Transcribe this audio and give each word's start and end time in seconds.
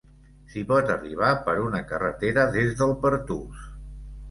S'hi 0.53 0.63
pot 0.71 0.89
arribar 0.93 1.29
per 1.51 1.55
una 1.67 1.83
carretera 1.93 2.49
des 2.57 2.75
del 2.83 2.97
Pertús. 3.07 3.71